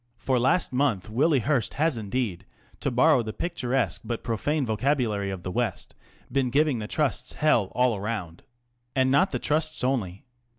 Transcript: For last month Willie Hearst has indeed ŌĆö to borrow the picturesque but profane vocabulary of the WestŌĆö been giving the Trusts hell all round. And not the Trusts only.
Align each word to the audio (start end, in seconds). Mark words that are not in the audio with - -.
For 0.17 0.39
last 0.39 0.73
month 0.73 1.11
Willie 1.11 1.41
Hearst 1.41 1.75
has 1.75 1.95
indeed 1.95 2.47
ŌĆö 2.47 2.79
to 2.79 2.89
borrow 2.89 3.21
the 3.21 3.33
picturesque 3.33 4.01
but 4.03 4.23
profane 4.23 4.65
vocabulary 4.65 5.29
of 5.29 5.43
the 5.43 5.51
WestŌĆö 5.51 5.93
been 6.31 6.49
giving 6.49 6.79
the 6.79 6.87
Trusts 6.87 7.33
hell 7.33 7.65
all 7.75 7.99
round. 7.99 8.41
And 8.95 9.11
not 9.11 9.29
the 9.29 9.37
Trusts 9.37 9.83
only. 9.83 10.25